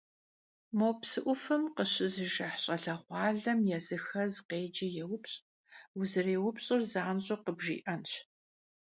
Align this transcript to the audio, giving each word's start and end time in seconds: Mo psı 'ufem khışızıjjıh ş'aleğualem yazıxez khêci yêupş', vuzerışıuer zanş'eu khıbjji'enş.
Mo 0.77 0.89
psı 0.99 1.19
'ufem 1.25 1.63
khışızıjjıh 1.75 2.55
ş'aleğualem 2.63 3.59
yazıxez 3.71 4.33
khêci 4.49 4.87
yêupş', 4.95 5.35
vuzerışıuer 5.97 6.81
zanş'eu 6.91 7.37
khıbjji'enş. 7.45 8.11